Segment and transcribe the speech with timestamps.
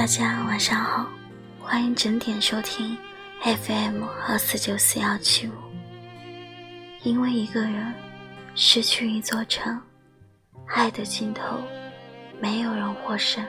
[0.00, 1.06] 大家晚上好，
[1.60, 2.96] 欢迎整点收听
[3.42, 5.52] FM 二四九四幺七五。
[7.02, 7.92] 因为一个人
[8.54, 9.78] 失去一座城，
[10.68, 11.58] 爱的尽头，
[12.40, 13.44] 没有人获胜。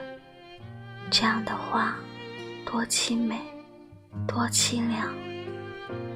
[1.10, 1.96] 这样的话，
[2.66, 3.40] 多凄美，
[4.28, 5.10] 多凄凉。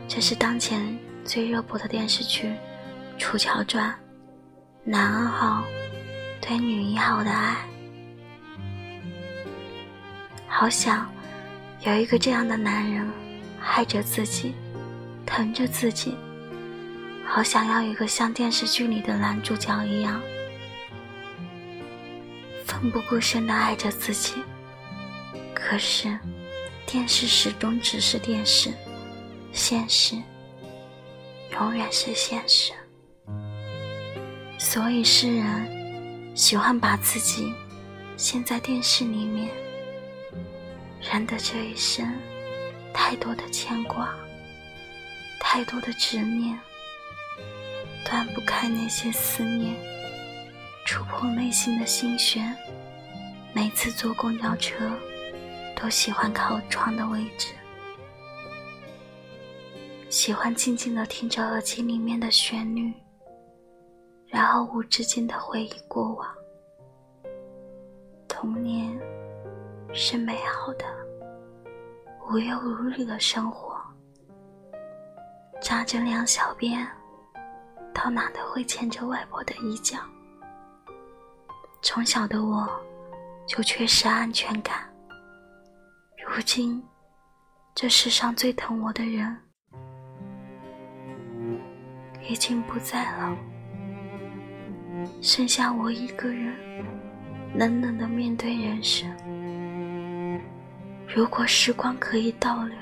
[0.06, 2.48] 这是当前最热播的电视剧
[3.18, 3.90] 《楚乔传》，
[4.84, 5.64] 男二号
[6.42, 7.56] 对女一号的爱。
[10.58, 11.06] 好想
[11.80, 13.06] 有一个这样的男人，
[13.60, 14.54] 爱着自己，
[15.26, 16.16] 疼着自己。
[17.26, 20.18] 好想要一个像电视剧里的男主角一样，
[22.64, 24.36] 奋不顾身的爱着自己。
[25.54, 26.18] 可是，
[26.86, 28.72] 电视始终只是电视，
[29.52, 30.16] 现实
[31.52, 32.72] 永远是现实。
[34.56, 37.52] 所以，世人喜欢把自己
[38.16, 39.50] 陷在电视里面。
[41.00, 42.12] 人的这一生，
[42.92, 44.14] 太多的牵挂，
[45.38, 46.58] 太多的执念，
[48.04, 49.74] 断不开那些思念，
[50.84, 52.56] 触破内心的心弦。
[53.52, 54.90] 每次坐公交车，
[55.74, 57.54] 都喜欢靠窗的位置，
[60.10, 62.92] 喜欢静静的听着耳机里面的旋律，
[64.26, 66.28] 然后无止境的回忆过往。
[69.98, 70.84] 是美好的，
[72.28, 73.80] 无忧无虑的生活。
[75.58, 76.86] 扎着两小辫，
[77.94, 79.96] 到哪都会牵着外婆的衣角。
[81.80, 82.68] 从小的我，
[83.46, 84.86] 就缺失安全感。
[86.28, 86.84] 如今，
[87.74, 89.34] 这世上最疼我的人，
[92.28, 93.34] 已经不在了，
[95.22, 96.54] 剩下我一个人，
[97.54, 99.10] 冷冷的面对人生。
[101.16, 102.76] 如果时光可以倒流，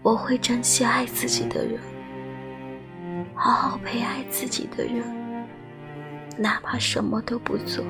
[0.00, 1.80] 我会珍惜爱自己的人，
[3.34, 5.02] 好好陪爱自己的人，
[6.38, 7.84] 哪怕什么都不做，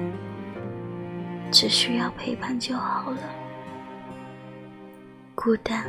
[1.50, 3.18] 只需要陪伴就好了。
[5.34, 5.84] 孤单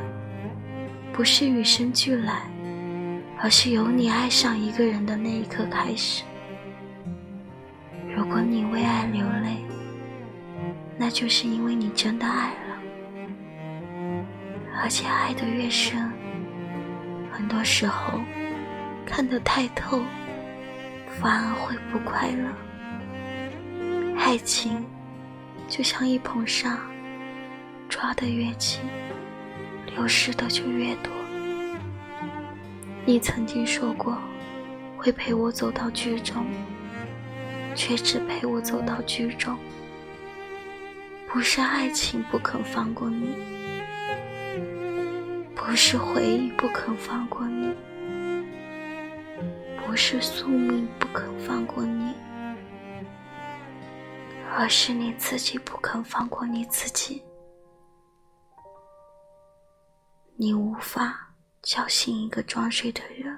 [1.10, 2.42] 不是与生俱来，
[3.40, 6.22] 而是由你爱上一个人的那一刻开始。
[8.14, 9.64] 如果你为爱流泪，
[10.98, 12.65] 那就是因为你真的爱了。
[14.78, 16.12] 而且爱得越深，
[17.32, 18.20] 很多时候
[19.04, 20.02] 看得太透，
[21.20, 22.48] 反而会不快乐。
[24.18, 24.84] 爱情
[25.68, 26.78] 就像一捧沙，
[27.88, 28.80] 抓得越紧，
[29.86, 31.12] 流失的就越多。
[33.04, 34.18] 你曾经说过
[34.96, 36.44] 会陪我走到剧终，
[37.74, 39.56] 却只陪我走到剧终。
[41.28, 43.55] 不是爱情不肯放过你。
[45.66, 47.74] 不是回忆不肯放过你，
[49.84, 52.14] 不是宿命不肯放过你，
[54.56, 57.20] 而是你自己不肯放过你自己。
[60.36, 63.36] 你无法叫醒一个装睡的人，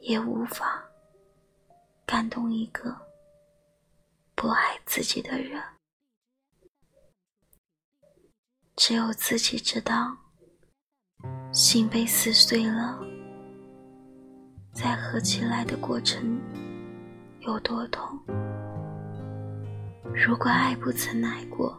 [0.00, 0.84] 也无法
[2.04, 2.94] 感动一个
[4.34, 5.62] 不爱自己的人。
[8.76, 10.14] 只有自己知道，
[11.50, 13.00] 心被撕碎了，
[14.70, 16.38] 再合起来的过程
[17.40, 18.06] 有多痛。
[20.14, 21.76] 如果爱不曾来过，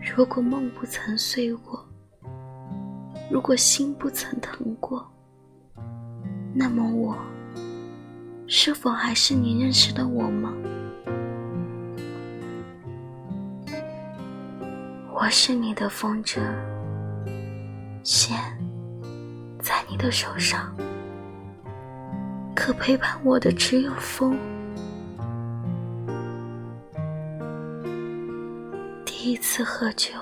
[0.00, 1.84] 如果梦不曾碎过，
[3.28, 5.04] 如果心不曾疼过，
[6.54, 7.18] 那么我
[8.46, 10.54] 是否还是你认识的我吗？
[15.26, 16.38] 我是你的风筝，
[18.04, 18.38] 线
[19.58, 20.72] 在你的手上，
[22.54, 24.38] 可陪伴我的只有风。
[29.04, 30.12] 第一次喝酒，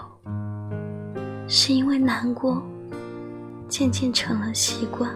[1.46, 2.62] 是因为难过，
[3.68, 5.10] 渐渐成了习惯；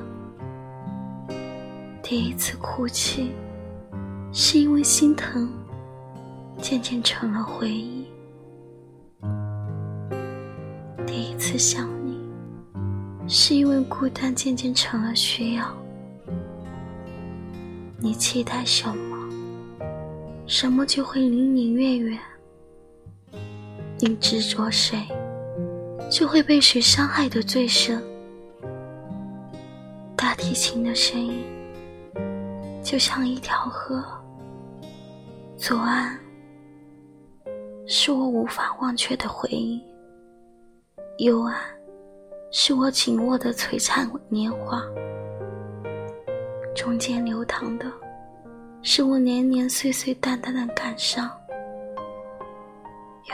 [2.03, 3.33] 第一次哭泣，
[4.35, 5.51] 是因为心疼，
[6.59, 7.98] 渐渐成了回忆。
[11.49, 12.21] 次想你，
[13.27, 15.75] 是因为孤单渐渐成了需要。
[17.99, 19.17] 你期待什么，
[20.47, 22.19] 什么就会离你越远。
[23.99, 25.09] 你执着谁，
[26.11, 27.99] 就会被谁伤害的最深。
[30.15, 31.43] 大提琴的声音，
[32.85, 34.05] 就像一条河，
[35.57, 36.15] 左岸
[37.87, 39.81] 是我无法忘却的回忆；
[41.19, 41.61] 幽暗，
[42.53, 44.81] 是我紧握的璀璨年华。
[46.77, 47.91] 中间流淌的，
[48.83, 51.29] 是我年年岁岁淡淡的感伤。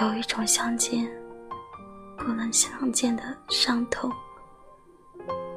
[0.01, 1.07] 有一种相见
[2.17, 4.11] 不能相见的伤痛。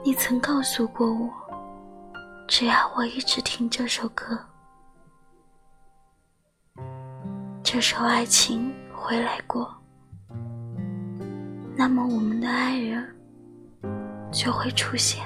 [0.03, 1.29] 你曾告诉过我，
[2.45, 4.37] 只要我一直听这首歌，
[7.63, 9.73] 这首爱情回来过，
[11.77, 13.07] 那么我们的爱人
[14.31, 15.23] 就会出现。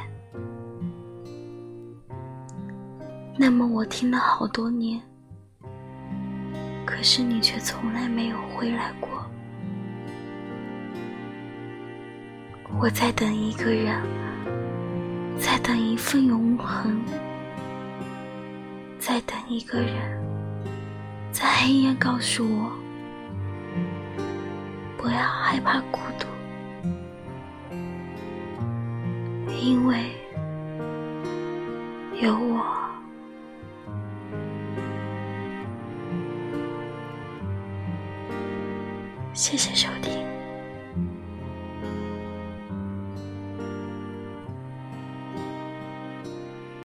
[3.38, 5.02] 那么我听了好多年，
[6.86, 9.10] 可是你却从来没有回来过。
[12.80, 14.02] 我在等一个人。
[15.38, 17.02] 在等一份永恒，
[19.00, 19.96] 在等一个人，
[21.32, 22.72] 在黑夜告诉我，
[25.00, 26.28] 不要害怕孤独，
[29.62, 29.96] 因为
[32.20, 32.66] 有我。
[39.34, 40.41] 谢谢收听。